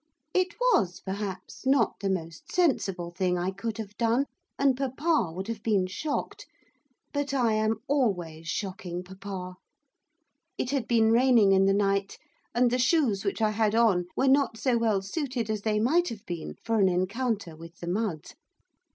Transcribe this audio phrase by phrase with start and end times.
[0.33, 4.25] It was, perhaps, not the most sensible thing I could have done,
[4.57, 6.47] and papa would have been shocked;
[7.13, 9.57] but I am always shocking papa.
[10.57, 12.17] It had been raining in the night,
[12.55, 16.09] and the shoes which I had on were not so well suited as they might
[16.09, 18.31] have been for an encounter with the mud.